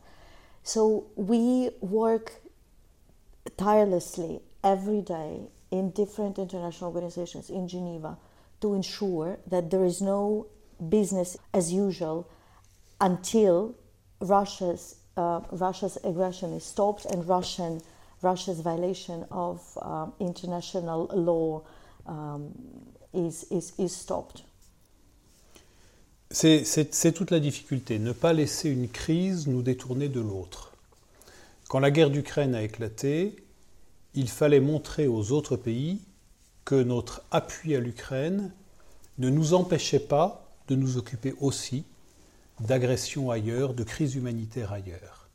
So 0.65 1.07
we 1.15 1.71
work 1.81 2.33
tirelessly 3.57 4.41
every 4.63 5.01
day 5.01 5.41
in 5.71 5.91
different 5.91 6.39
international 6.39 6.93
organizations 6.93 7.51
in 7.51 7.69
Geneva 7.69 8.17
to 8.61 8.75
ensure 8.75 9.39
that 9.47 9.71
there 9.71 9.85
is 9.85 10.01
no 10.01 10.47
business 10.89 11.37
as 11.53 11.73
usual 11.73 12.29
until 13.01 13.75
Russia's 14.21 14.97
uh, 15.17 15.41
Russia's 15.51 15.99
aggression 16.05 16.53
is 16.53 16.65
stopped 16.65 17.07
and 17.07 17.27
Russian 17.27 17.81
Russia's 18.23 18.61
violation 18.61 19.25
of 19.31 19.61
um, 19.81 20.13
international 20.21 21.07
law 21.15 21.63
um, 22.07 22.53
is, 23.13 23.45
is, 23.51 23.73
is 23.79 23.95
stopped. 23.95 24.43
C'est 26.31 27.13
toute 27.15 27.31
la 27.31 27.39
difficulté, 27.39 27.99
ne 27.99 28.13
pas 28.13 28.33
laisser 28.33 28.69
une 28.69 28.89
crise 28.89 29.47
nous 29.47 29.63
détourner 29.63 30.09
de 30.09 30.21
l'autre. 30.21 30.73
Quand 31.69 31.79
la 31.79 31.91
guerre 31.91 32.11
d'Ukraine 32.11 32.55
a 32.55 32.63
éclaté, 32.63 33.37
il 34.17 34.29
fallait 34.29 34.61
montrer 34.61 35.07
aux 35.07 35.31
autres 35.31 35.57
pays 35.57 36.01
que 36.65 36.75
notre 36.75 37.23
appui 37.31 37.77
à 37.77 37.81
l'Ukraine 37.81 38.51
ne 39.19 39.29
nous 39.29 39.55
empêchait 39.55 40.01
pas 40.01 40.51
de 40.69 40.75
nous 40.75 40.97
occuper 40.97 41.35
aussi 41.41 41.85
d'agressions 42.61 43.31
ailleurs, 43.31 43.75
de 43.75 43.85
crises 43.85 44.15
humanitaires 44.15 44.73
ailleurs. 44.73 45.29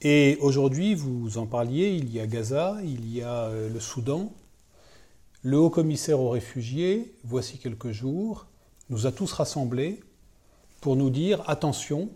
Et 0.00 0.38
aujourd'hui, 0.40 0.94
vous 0.94 1.38
en 1.38 1.46
parliez, 1.46 1.90
il 1.90 2.10
y 2.10 2.18
a 2.18 2.26
Gaza, 2.26 2.78
il 2.82 3.12
y 3.12 3.22
a 3.22 3.44
euh, 3.44 3.68
le 3.68 3.78
Soudan. 3.78 4.32
Le 5.42 5.58
haut 5.58 5.70
commissaire 5.70 6.18
aux 6.18 6.30
réfugiés, 6.30 7.14
voici 7.24 7.58
quelques 7.58 7.92
jours, 7.92 8.46
nous 8.90 9.06
a 9.06 9.12
tous 9.12 9.32
rassemblés 9.32 10.00
pour 10.80 10.96
nous 10.96 11.10
dire 11.10 11.48
attention, 11.48 12.08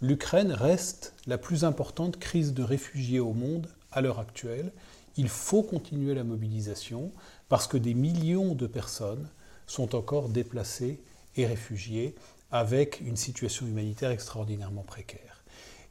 l'Ukraine 0.00 0.50
reste 0.50 1.14
la 1.26 1.38
plus 1.38 1.64
importante 1.64 2.18
crise 2.18 2.54
de 2.54 2.62
réfugiés 2.62 3.20
au 3.20 3.32
monde 3.32 3.68
à 3.92 4.00
l'heure 4.00 4.18
actuelle. 4.18 4.72
Il 5.16 5.28
faut 5.28 5.62
continuer 5.62 6.14
la 6.14 6.24
mobilisation 6.24 7.12
parce 7.48 7.66
que 7.66 7.76
des 7.76 7.94
millions 7.94 8.54
de 8.54 8.66
personnes 8.66 9.28
sont 9.66 9.94
encore 9.94 10.28
déplacées 10.28 11.00
et 11.36 11.46
réfugiées 11.46 12.14
avec 12.50 13.00
une 13.00 13.16
situation 13.16 13.66
humanitaire 13.66 14.10
extraordinairement 14.10 14.82
précaire. 14.82 15.42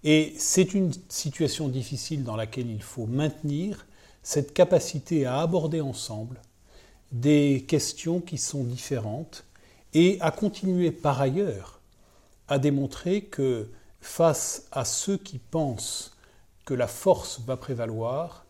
Et 0.04 0.34
c'est 0.38 0.74
une 0.74 0.92
situation 1.10 1.68
difficile 1.68 2.24
dans 2.24 2.36
laquelle 2.36 2.70
il 2.70 2.82
faut 2.82 3.06
maintenir 3.06 3.86
cette 4.24 4.54
capacité 4.54 5.26
à 5.26 5.42
aborder 5.42 5.82
ensemble 5.82 6.42
des 7.12 7.66
questions 7.68 8.20
qui 8.20 8.38
sont 8.38 8.64
différentes 8.64 9.46
et 9.94 10.18
à 10.22 10.32
continuer 10.32 10.92
par 10.92 11.22
ailleurs 11.22 11.80
à 12.48 12.60
démontrer 12.60 13.22
que 13.24 13.70
face 14.02 14.68
à 14.72 14.86
ceux 14.86 15.18
qui 15.18 15.38
pensent 15.38 16.17
que 16.68 16.74
la 16.74 16.88
force 16.88 17.40
va 17.48 17.56
prévaloir, 17.56 18.46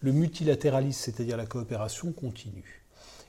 le 0.00 0.10
multilatéralisme, 0.10 1.02
c'est-à-dire 1.04 1.36
la 1.36 1.46
coopération, 1.46 2.10
continue. 2.10 2.82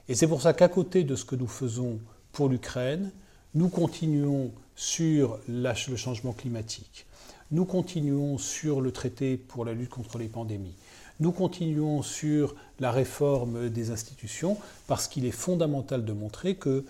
Et 0.10 0.16
c'est 0.16 0.28
pour 0.28 0.42
ça 0.42 0.54
qu'à 0.54 0.68
côté 0.68 1.04
de 1.04 1.16
ce 1.16 1.24
que 1.26 1.36
nous 1.36 1.48
faisons 1.48 2.00
pour 2.32 2.50
l'Ukraine, 2.50 3.12
nous 3.54 3.70
continuons 3.70 4.52
sur 4.76 5.40
le 5.48 5.96
changement 5.96 6.34
climatique, 6.34 7.06
nous 7.52 7.66
continuons 7.66 8.40
sur 8.40 8.82
le 8.82 8.92
traité 8.92 9.38
pour 9.38 9.64
la 9.64 9.74
lutte 9.74 9.92
contre 9.92 10.18
les 10.18 10.28
pandémies, 10.28 10.76
nous 11.20 11.32
continuons 11.32 12.02
sur 12.02 12.56
la 12.80 12.92
réforme 12.92 13.70
des 13.70 13.92
institutions, 13.92 14.58
parce 14.88 15.08
qu'il 15.08 15.24
est 15.28 15.32
fondamental 15.32 16.04
de 16.04 16.14
montrer 16.14 16.56
que 16.56 16.84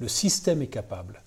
le 0.00 0.08
système 0.08 0.60
est 0.60 0.66
capable 0.66 1.22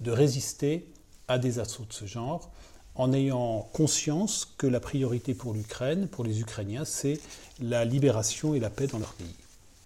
de 0.00 0.10
résister 0.10 0.86
à 1.28 1.38
des 1.38 1.60
assauts 1.60 1.86
de 1.88 1.94
ce 1.94 2.04
genre 2.04 2.50
en 2.96 3.12
ayant 3.12 3.68
conscience 3.72 4.54
que 4.58 4.66
la 4.66 4.80
priorité 4.80 5.34
pour 5.34 5.52
l'Ukraine, 5.52 6.08
pour 6.08 6.24
les 6.24 6.40
Ukrainiens, 6.40 6.84
c'est 6.84 7.20
la 7.60 7.84
libération 7.84 8.54
et 8.54 8.60
la 8.60 8.70
paix 8.70 8.86
dans 8.86 8.98
leur 8.98 9.12
pays. 9.14 9.34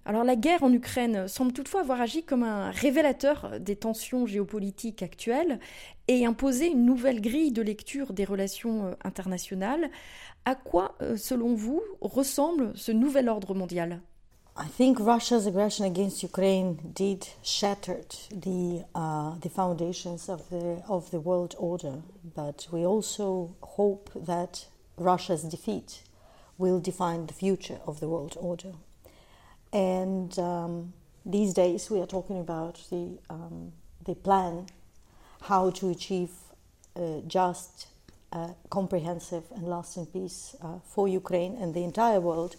Alors 0.07 0.25
la 0.25 0.35
guerre 0.35 0.63
en 0.63 0.73
Ukraine 0.73 1.29
semble 1.29 1.53
toutefois 1.53 1.83
avoir 1.83 2.01
agi 2.01 2.23
comme 2.23 2.43
un 2.43 2.71
révélateur 2.71 3.61
des 3.61 3.77
tensions 3.77 4.27
géopolitiques 4.27 5.03
actuelles 5.03 5.61
et 6.09 6.25
imposé 6.25 6.69
une 6.69 6.85
nouvelle 6.85 7.21
grille 7.21 7.53
de 7.53 7.63
lecture 7.63 8.13
des 8.13 8.25
relations 8.25 8.87
euh, 8.87 8.93
internationales. 9.05 9.91
À 10.47 10.55
quoi, 10.55 10.97
euh, 11.03 11.17
selon 11.17 11.55
vous, 11.55 11.83
ressemble 12.01 12.73
ce 12.75 12.93
nouvel 12.93 13.29
ordre 13.29 13.55
mondial? 13.55 14.01
I 14.61 14.67
think 14.67 15.01
Russia's 15.01 15.47
aggression 15.47 15.87
against 15.87 16.23
Ukraine 16.23 16.93
did 16.93 17.27
shattered 17.43 18.15
the 18.31 18.85
uh, 18.95 19.39
the 19.39 19.49
foundations 19.49 20.29
of 20.29 20.51
the 20.51 20.83
of 20.87 21.11
the 21.11 21.19
world 21.19 21.55
order, 21.57 22.03
but 22.35 22.69
we 22.71 22.85
also 22.85 23.57
hope 23.63 24.11
that 24.15 24.67
Russia's 24.99 25.45
defeat 25.45 26.03
will 26.59 26.79
define 26.79 27.25
the 27.27 27.33
future 27.33 27.81
of 27.87 28.01
the 28.01 28.09
world 28.11 28.37
order. 28.39 28.73
And 29.73 30.39
um, 30.39 30.93
these 31.25 31.55
days 31.55 31.89
we 31.89 31.99
are 32.03 32.11
talking 32.17 32.39
about 32.39 32.75
the 32.91 33.19
um, 33.31 33.73
the 34.05 34.15
plan 34.15 34.67
how 35.41 35.71
to 35.71 35.89
achieve 35.89 36.33
uh, 36.97 37.21
just, 37.27 37.87
uh, 38.31 38.49
comprehensive, 38.69 39.45
and 39.55 39.67
lasting 39.67 40.05
peace 40.05 40.55
uh, 40.61 40.81
for 40.85 41.09
Ukraine 41.09 41.57
and 41.57 41.73
the 41.73 41.83
entire 41.83 42.21
world 42.21 42.57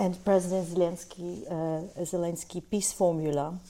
and 0.00 0.24
President 0.24 0.66
Zelensky, 0.66 1.46
uh, 1.46 2.02
Zelensky 2.02 2.62
peace 2.70 2.90
formula, 2.90 3.60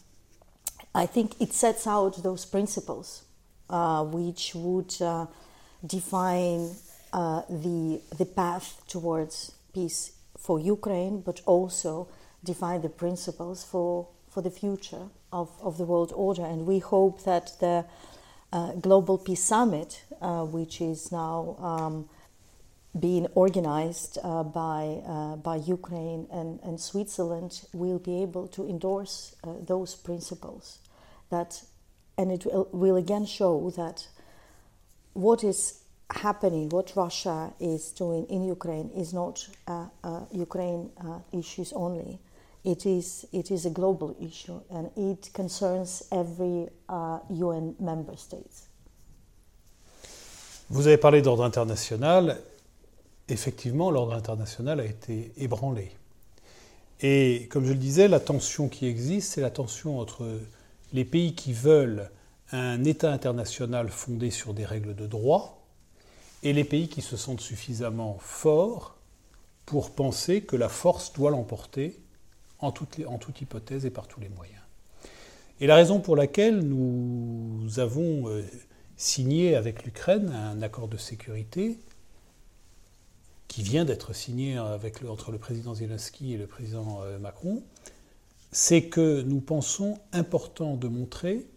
I 0.94 1.06
think 1.06 1.40
it 1.40 1.52
sets 1.52 1.88
out 1.88 2.22
those 2.22 2.46
principles 2.46 3.24
uh, 3.68 4.04
which 4.04 4.54
would 4.54 4.94
uh, 5.02 5.26
define 5.84 6.70
uh, 7.12 7.42
the 7.48 8.00
the 8.16 8.26
path 8.26 8.80
towards 8.86 9.52
peace 9.74 10.12
for 10.38 10.60
Ukraine, 10.60 11.20
but 11.20 11.40
also 11.46 12.08
define 12.44 12.80
the 12.82 12.88
principles 12.88 13.64
for 13.64 14.06
for 14.32 14.40
the 14.40 14.50
future 14.50 15.06
of, 15.32 15.48
of 15.60 15.78
the 15.78 15.84
world 15.84 16.12
order. 16.14 16.44
And 16.44 16.64
we 16.64 16.78
hope 16.78 17.24
that 17.24 17.46
the 17.58 17.84
uh, 18.52 18.72
Global 18.74 19.18
Peace 19.18 19.42
Summit, 19.42 20.04
uh, 20.20 20.44
which 20.44 20.80
is 20.80 21.10
now 21.10 21.56
um, 21.58 22.08
being 22.98 23.26
organized 23.34 24.18
uh, 24.22 24.42
by, 24.42 25.00
uh, 25.06 25.36
by 25.36 25.56
Ukraine 25.56 26.26
and, 26.32 26.58
and 26.62 26.80
Switzerland, 26.80 27.62
will 27.72 27.98
be 27.98 28.22
able 28.22 28.48
to 28.48 28.68
endorse 28.68 29.36
uh, 29.44 29.52
those 29.60 29.94
principles. 29.94 30.78
That, 31.30 31.62
and 32.18 32.32
it 32.32 32.44
will, 32.44 32.68
will 32.72 32.96
again 32.96 33.26
show 33.26 33.70
that 33.76 34.08
what 35.12 35.44
is 35.44 35.80
happening, 36.10 36.68
what 36.70 36.92
Russia 36.96 37.52
is 37.60 37.92
doing 37.92 38.26
in 38.26 38.42
Ukraine, 38.44 38.90
is 38.96 39.12
not 39.12 39.46
uh, 39.68 39.86
uh, 40.02 40.24
Ukraine 40.32 40.90
uh, 40.98 41.20
issues 41.32 41.72
only. 41.72 42.18
It 42.64 42.84
is, 42.84 43.24
it 43.32 43.50
is 43.50 43.64
a 43.66 43.70
global 43.70 44.16
issue 44.20 44.60
and 44.70 44.90
it 44.96 45.30
concerns 45.32 46.02
every 46.12 46.68
UN 47.30 47.74
member 47.78 48.16
state. 48.16 48.66
Vous 50.68 50.86
avez 50.86 50.98
parlé 50.98 51.20
d'ordre 51.20 51.44
international. 51.44 52.36
Effectivement, 53.30 53.92
l'ordre 53.92 54.14
international 54.14 54.80
a 54.80 54.84
été 54.84 55.32
ébranlé. 55.36 55.92
Et 57.00 57.46
comme 57.50 57.64
je 57.64 57.72
le 57.72 57.78
disais, 57.78 58.08
la 58.08 58.20
tension 58.20 58.68
qui 58.68 58.86
existe, 58.86 59.32
c'est 59.32 59.40
la 59.40 59.50
tension 59.50 60.00
entre 60.00 60.40
les 60.92 61.04
pays 61.04 61.34
qui 61.34 61.52
veulent 61.52 62.10
un 62.52 62.82
État 62.84 63.12
international 63.12 63.88
fondé 63.88 64.30
sur 64.30 64.52
des 64.52 64.64
règles 64.64 64.96
de 64.96 65.06
droit, 65.06 65.64
et 66.42 66.52
les 66.52 66.64
pays 66.64 66.88
qui 66.88 67.02
se 67.02 67.16
sentent 67.16 67.40
suffisamment 67.40 68.18
forts 68.20 68.96
pour 69.64 69.92
penser 69.92 70.42
que 70.42 70.56
la 70.56 70.68
force 70.68 71.12
doit 71.12 71.30
l'emporter 71.30 71.96
en 72.58 72.72
toute, 72.72 72.98
hypothèse 73.40 73.86
et 73.86 73.90
par 73.90 74.08
tous 74.08 74.20
les 74.20 74.28
moyens. 74.28 74.60
Et 75.60 75.66
la 75.66 75.76
raison 75.76 76.00
pour 76.00 76.16
laquelle 76.16 76.60
nous 76.60 77.78
avons 77.78 78.28
euh, 78.28 78.42
signé 78.96 79.54
avec 79.54 79.84
l'Ukraine 79.84 80.30
un 80.30 80.60
accord 80.62 80.88
de 80.88 80.96
sécurité 80.96 81.78
qui 83.50 83.64
vient 83.64 83.84
d'être 83.84 84.12
signé 84.12 84.56
avec 84.56 85.04
entre 85.04 85.32
le 85.32 85.38
président 85.38 85.74
Zelensky 85.74 86.34
et 86.34 86.36
le 86.36 86.46
président 86.46 87.02
euh, 87.02 87.18
Macron, 87.18 87.64
c'est 88.52 88.84
que 88.84 89.22
nous 89.22 89.40
pensons 89.40 89.98
important 90.12 90.76
de 90.76 90.86
montrer 90.86 91.48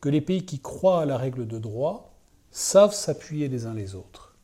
que 0.00 0.08
les 0.08 0.20
pays 0.20 0.44
qui 0.44 0.58
croient 0.58 1.02
à 1.02 1.06
la 1.06 1.16
règle 1.16 1.46
de 1.46 1.60
droit 1.60 2.12
savent 2.50 2.92
s'appuyer 2.92 3.46
les 3.46 3.66
uns 3.66 3.74
les 3.74 3.94
autres. 3.94 4.34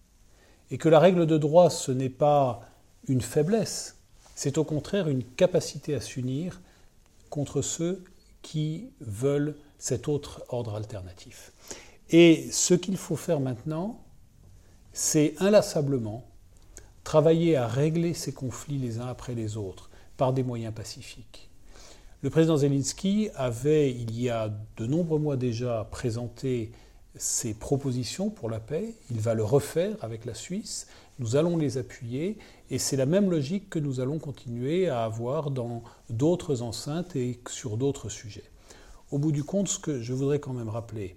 Et 0.70 0.78
que 0.78 0.88
la 0.88 1.00
règle 1.00 1.26
de 1.26 1.36
droit, 1.36 1.68
ce 1.68 1.90
n'est 1.90 2.08
pas 2.08 2.60
une 3.08 3.22
faiblesse, 3.22 3.96
c'est 4.36 4.56
au 4.56 4.62
contraire 4.62 5.08
une 5.08 5.24
capacité 5.24 5.96
à 5.96 6.00
s'unir 6.00 6.60
contre 7.28 7.60
ceux 7.60 8.04
qui 8.40 8.88
veulent 9.00 9.56
cet 9.78 10.06
autre 10.06 10.44
ordre 10.48 10.76
alternatif. 10.76 11.52
Et 12.10 12.48
ce 12.52 12.74
qu'il 12.74 12.96
faut 12.96 13.16
faire 13.16 13.40
maintenant, 13.40 14.00
c'est 14.92 15.34
inlassablement 15.40 16.24
travailler 17.04 17.56
à 17.56 17.66
régler 17.66 18.14
ces 18.14 18.32
conflits 18.32 18.78
les 18.78 18.98
uns 18.98 19.06
après 19.06 19.34
les 19.34 19.56
autres 19.56 19.90
par 20.16 20.32
des 20.32 20.42
moyens 20.42 20.74
pacifiques. 20.74 21.50
Le 22.22 22.30
président 22.30 22.56
Zelensky 22.56 23.30
avait, 23.34 23.90
il 23.90 24.20
y 24.20 24.30
a 24.30 24.52
de 24.76 24.86
nombreux 24.86 25.18
mois 25.18 25.36
déjà, 25.36 25.88
présenté 25.90 26.70
ses 27.16 27.54
propositions 27.54 28.30
pour 28.30 28.48
la 28.48 28.60
paix. 28.60 28.94
Il 29.10 29.20
va 29.20 29.34
le 29.34 29.44
refaire 29.44 29.96
avec 30.02 30.24
la 30.24 30.34
Suisse. 30.34 30.86
Nous 31.18 31.36
allons 31.36 31.56
les 31.56 31.78
appuyer 31.78 32.38
et 32.70 32.78
c'est 32.78 32.96
la 32.96 33.06
même 33.06 33.30
logique 33.30 33.68
que 33.70 33.78
nous 33.78 34.00
allons 34.00 34.18
continuer 34.18 34.88
à 34.88 35.04
avoir 35.04 35.50
dans 35.50 35.82
d'autres 36.10 36.62
enceintes 36.62 37.16
et 37.16 37.40
sur 37.48 37.76
d'autres 37.76 38.08
sujets. 38.08 38.44
Au 39.10 39.18
bout 39.18 39.32
du 39.32 39.44
compte, 39.44 39.68
ce 39.68 39.78
que 39.78 40.00
je 40.00 40.14
voudrais 40.14 40.38
quand 40.38 40.54
même 40.54 40.70
rappeler, 40.70 41.16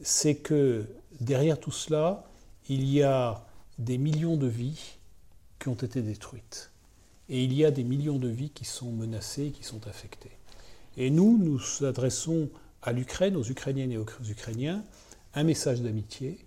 c'est 0.00 0.36
que 0.36 0.86
derrière 1.20 1.60
tout 1.60 1.70
cela, 1.70 2.24
il 2.68 2.84
y 2.90 3.02
a 3.02 3.44
des 3.78 3.98
millions 3.98 4.36
de 4.36 4.46
vies 4.46 4.96
ont 5.68 5.74
été 5.74 6.02
détruites. 6.02 6.70
Et 7.28 7.42
il 7.42 7.52
y 7.52 7.64
a 7.64 7.70
des 7.70 7.84
millions 7.84 8.18
de 8.18 8.28
vies 8.28 8.50
qui 8.50 8.64
sont 8.64 8.92
menacées, 8.92 9.50
qui 9.50 9.64
sont 9.64 9.86
affectées. 9.86 10.36
Et 10.96 11.10
nous, 11.10 11.38
nous 11.38 11.84
adressons 11.84 12.48
à 12.82 12.92
l'Ukraine, 12.92 13.36
aux 13.36 13.44
Ukrainiennes 13.44 13.92
et 13.92 13.98
aux 13.98 14.06
Ukrainiens, 14.28 14.84
un 15.34 15.44
message 15.44 15.82
d'amitié, 15.82 16.38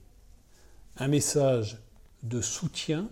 un 0.98 1.08
message 1.08 1.78
de 2.24 2.42
soutien 2.42 3.10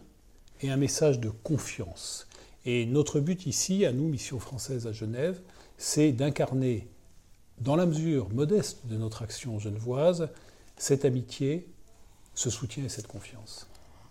et 0.62 0.72
un 0.72 0.78
message 0.78 1.20
de 1.20 1.30
confiance. 1.30 2.28
Et 2.66 2.86
notre 2.86 3.20
but 3.20 3.46
ici, 3.46 3.86
à 3.86 3.94
nous, 3.94 4.08
Mission 4.08 4.40
française 4.40 4.88
à 4.88 4.92
Genève, 4.92 5.40
c'est 5.78 6.12
d'incarner, 6.12 6.88
dans 7.60 7.76
la 7.76 7.86
mesure 7.86 8.30
modeste 8.30 8.86
de 8.86 8.98
notre 8.98 9.24
action 9.24 9.60
genevoise, 9.60 10.30
cette 10.78 11.06
amitié, 11.06 11.68
ce 12.36 12.50
soutien 12.50 12.86
et 12.86 12.90
cette 12.90 13.08
confiance. 13.08 13.68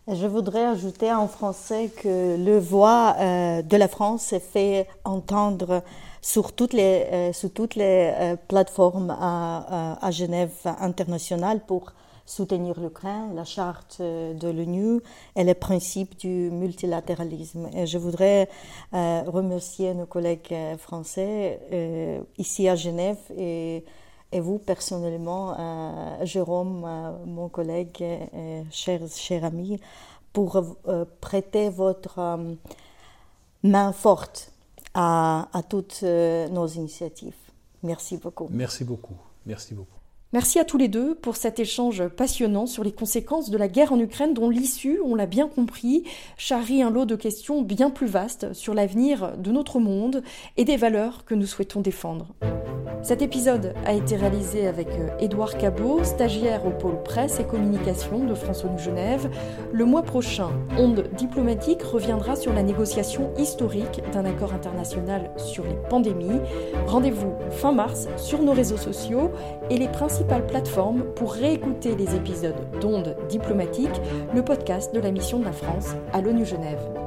Je 0.08 0.28
voudrais 0.28 0.64
ajouter 0.64 1.12
en 1.12 1.26
français 1.26 1.88
que 1.88 2.36
le 2.36 2.60
voix 2.60 3.16
euh, 3.18 3.62
de 3.62 3.76
la 3.76 3.88
France 3.88 4.32
est 4.32 4.38
fait 4.38 4.86
entendre 5.04 5.82
sur 6.22 6.52
toutes 6.52 6.74
les, 6.74 7.08
euh, 7.10 7.32
sur 7.32 7.52
toutes 7.52 7.74
les 7.74 8.12
euh, 8.14 8.36
plateformes 8.36 9.10
à, 9.10 9.98
à, 10.00 10.10
Genève 10.12 10.52
internationale 10.78 11.58
pour 11.66 11.92
soutenir 12.24 12.78
l'Ukraine, 12.78 13.34
la 13.34 13.42
charte 13.42 14.00
de 14.00 14.48
l'ONU 14.48 15.00
et 15.34 15.42
les 15.42 15.54
principes 15.54 16.16
du 16.16 16.52
multilatéralisme. 16.52 17.68
Et 17.74 17.88
je 17.88 17.98
voudrais 17.98 18.48
remercier 18.92 19.94
nos 19.94 20.06
collègues 20.06 20.54
français 20.78 21.60
ici 22.36 22.68
à 22.68 22.74
Genève 22.74 23.18
et, 23.36 23.84
et 24.36 24.40
vous 24.40 24.58
personnellement, 24.58 25.56
Jérôme, 26.22 26.86
mon 27.26 27.48
collègue, 27.48 28.04
cher, 28.70 29.00
cher 29.08 29.44
ami, 29.44 29.80
pour 30.32 30.62
prêter 31.20 31.70
votre 31.70 32.38
main 33.62 33.92
forte 33.92 34.52
à, 34.94 35.62
toutes 35.68 36.00
euh, 36.02 36.48
nos 36.48 36.66
initiatives. 36.66 37.34
Merci 37.82 38.16
beaucoup. 38.16 38.48
Merci 38.50 38.84
beaucoup. 38.84 39.16
Merci 39.44 39.74
beaucoup. 39.74 39.95
Merci 40.36 40.58
à 40.58 40.66
tous 40.66 40.76
les 40.76 40.88
deux 40.88 41.14
pour 41.14 41.34
cet 41.34 41.60
échange 41.60 42.08
passionnant 42.08 42.66
sur 42.66 42.84
les 42.84 42.92
conséquences 42.92 43.48
de 43.48 43.56
la 43.56 43.68
guerre 43.68 43.94
en 43.94 43.98
Ukraine 43.98 44.34
dont 44.34 44.50
l'issue, 44.50 45.00
on 45.02 45.14
l'a 45.14 45.24
bien 45.24 45.48
compris, 45.48 46.04
charrie 46.36 46.82
un 46.82 46.90
lot 46.90 47.06
de 47.06 47.16
questions 47.16 47.62
bien 47.62 47.88
plus 47.88 48.06
vastes 48.06 48.52
sur 48.52 48.74
l'avenir 48.74 49.38
de 49.38 49.50
notre 49.50 49.80
monde 49.80 50.22
et 50.58 50.66
des 50.66 50.76
valeurs 50.76 51.24
que 51.24 51.34
nous 51.34 51.46
souhaitons 51.46 51.80
défendre. 51.80 52.34
Cet 53.06 53.22
épisode 53.22 53.72
a 53.84 53.92
été 53.92 54.16
réalisé 54.16 54.66
avec 54.66 54.88
Édouard 55.20 55.58
Cabot, 55.58 56.02
stagiaire 56.02 56.66
au 56.66 56.70
pôle 56.70 57.00
presse 57.04 57.38
et 57.38 57.44
communication 57.44 58.24
de 58.24 58.34
France 58.34 58.64
ONU 58.64 58.80
Genève. 58.80 59.30
Le 59.72 59.84
mois 59.84 60.02
prochain, 60.02 60.48
Onde 60.76 61.08
diplomatique 61.16 61.84
reviendra 61.84 62.34
sur 62.34 62.52
la 62.52 62.64
négociation 62.64 63.32
historique 63.38 64.02
d'un 64.12 64.24
accord 64.24 64.52
international 64.52 65.30
sur 65.36 65.62
les 65.62 65.76
pandémies. 65.88 66.40
Rendez-vous 66.88 67.32
fin 67.50 67.70
mars 67.70 68.08
sur 68.16 68.42
nos 68.42 68.52
réseaux 68.52 68.76
sociaux 68.76 69.30
et 69.70 69.78
les 69.78 69.88
principales 70.26 70.46
plateformes 70.46 71.02
pour 71.14 71.34
réécouter 71.34 71.94
les 71.94 72.16
épisodes 72.16 72.56
d'Onde 72.80 73.16
diplomatique, 73.28 74.00
le 74.34 74.44
podcast 74.44 74.92
de 74.94 75.00
la 75.00 75.12
mission 75.12 75.38
de 75.38 75.44
la 75.44 75.52
France 75.52 75.94
à 76.12 76.20
l'ONU 76.20 76.44
Genève. 76.44 77.05